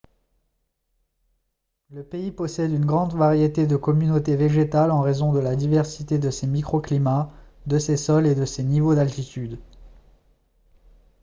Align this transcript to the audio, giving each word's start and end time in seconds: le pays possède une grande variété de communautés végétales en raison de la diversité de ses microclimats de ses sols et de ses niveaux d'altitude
le 1.91 2.01
pays 2.03 2.31
possède 2.31 2.71
une 2.71 2.87
grande 2.87 3.13
variété 3.13 3.67
de 3.67 3.75
communautés 3.77 4.35
végétales 4.35 4.89
en 4.89 5.01
raison 5.01 5.31
de 5.31 5.37
la 5.37 5.55
diversité 5.55 6.17
de 6.17 6.31
ses 6.31 6.47
microclimats 6.47 7.31
de 7.67 7.77
ses 7.77 7.97
sols 7.97 8.25
et 8.25 8.33
de 8.33 8.45
ses 8.45 8.63
niveaux 8.63 8.95
d'altitude 8.95 9.59